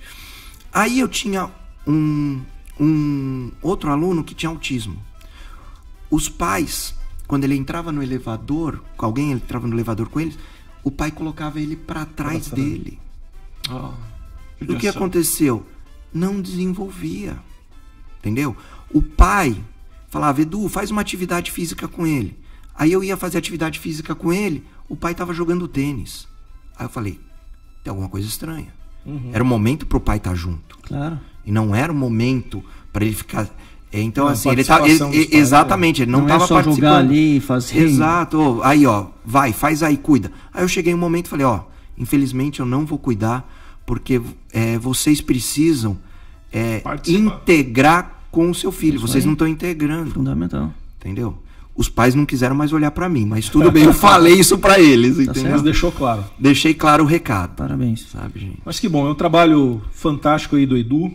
[0.73, 1.49] Aí eu tinha
[1.87, 2.41] um,
[2.79, 5.01] um outro aluno que tinha autismo.
[6.09, 6.93] os pais,
[7.27, 10.37] quando ele entrava no elevador, com alguém entrava no elevador com eles,
[10.83, 12.99] o pai colocava ele para trás dele.
[14.61, 15.65] E o que aconteceu?
[16.13, 17.37] Não desenvolvia.
[18.23, 18.55] Entendeu?
[18.89, 19.55] O pai
[20.09, 22.37] falava, Edu, faz uma atividade física com ele.
[22.73, 26.25] Aí eu ia fazer atividade física com ele, o pai estava jogando tênis.
[26.77, 27.19] Aí eu falei,
[27.83, 28.73] tem alguma coisa estranha.
[29.05, 29.31] Uhum.
[29.33, 30.77] Era o momento pro pai estar junto.
[30.83, 31.19] Claro.
[31.45, 33.47] E não era o momento para ele ficar.
[33.91, 34.87] é, Então, Uma assim, ele tá.
[34.87, 36.89] ele- pais, exatamente, ele não, Não, estava é só participando.
[36.89, 37.77] jogar ali e fazer.
[37.79, 38.61] Exato.
[38.63, 40.31] Aí, ó, vai, faz aí, cuida.
[40.53, 41.61] Aí eu cheguei um momento e falei, ó,
[41.97, 43.47] infelizmente eu não vou cuidar,
[43.85, 44.21] porque
[44.53, 45.97] é, vocês precisam
[46.53, 48.97] é, integrar com o seu filho.
[48.97, 49.25] Isso vocês aí.
[49.25, 50.11] não estão integrando.
[50.11, 50.71] Fundamental.
[50.99, 51.37] Entendeu?
[51.75, 54.79] Os pais não quiseram mais olhar pra mim, mas tudo bem, eu falei isso pra
[54.79, 55.51] eles, entendeu?
[55.51, 56.23] Mas deixou claro.
[56.37, 58.07] Deixei claro o recado, Parabéns.
[58.11, 58.59] sabe, gente?
[58.63, 61.11] Mas que bom, é um trabalho fantástico aí do Edu.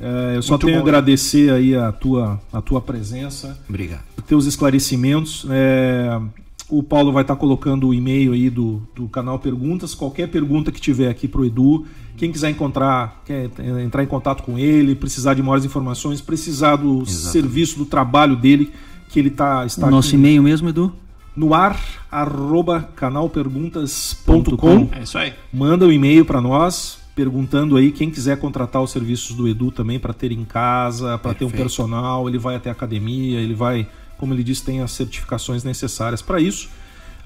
[0.00, 4.02] É, eu só Muito tenho a agradecer aí a tua, a tua presença, Obrigado.
[4.26, 5.46] teus esclarecimentos.
[5.50, 6.20] É,
[6.68, 9.94] o Paulo vai estar colocando o e-mail aí do, do canal Perguntas.
[9.94, 13.50] Qualquer pergunta que tiver aqui pro Edu, quem quiser encontrar, quer
[13.84, 17.30] entrar em contato com ele, precisar de maiores informações, precisar do Exatamente.
[17.30, 18.72] serviço, do trabalho dele,
[19.08, 20.92] que ele tá, está O nosso aqui e-mail mesmo, Edu?
[21.36, 21.78] no ar,
[22.10, 24.88] arroba canalperguntas.com.
[24.92, 25.34] É isso aí.
[25.52, 29.70] Manda o um e-mail para nós perguntando aí quem quiser contratar os serviços do Edu
[29.70, 33.54] também para ter em casa, para ter um personal, ele vai até a academia, ele
[33.54, 36.68] vai, como ele disse, tem as certificações necessárias para isso.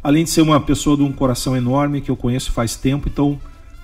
[0.02, 3.38] Além de ser uma pessoa de um coração enorme que eu conheço faz tempo, então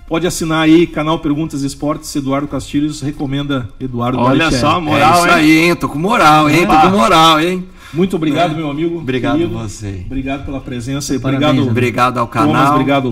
[0.07, 5.27] pode assinar aí canal Perguntas Esportes, Eduardo Castilhos recomenda Eduardo Olha só, moral, é isso
[5.27, 5.33] hein?
[5.33, 5.75] aí, hein?
[5.75, 6.65] Tô com moral, hein?
[6.65, 6.81] Tô Ah.
[6.81, 7.67] com moral, hein?
[7.93, 8.97] Muito obrigado, meu amigo.
[8.97, 9.57] Obrigado querido.
[9.59, 10.01] a você.
[10.05, 11.61] Obrigado pela presença e obrigado.
[11.67, 12.73] Obrigado ao Thomas, canal.
[12.73, 13.07] obrigado,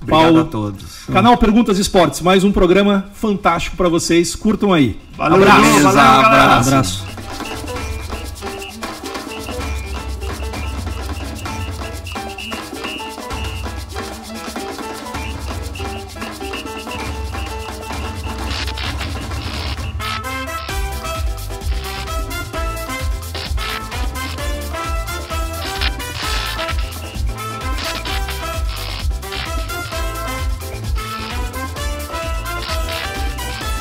[0.00, 0.40] Obrigado Paulo.
[0.40, 1.04] a todos.
[1.12, 4.34] Canal Perguntas Esportes, mais um programa fantástico para vocês.
[4.34, 4.96] Curtam aí.
[5.16, 5.56] Valeu, Abraço.
[5.60, 6.26] valeu, Beleza, galera.
[6.28, 6.68] abraço.
[6.68, 7.23] Abraço.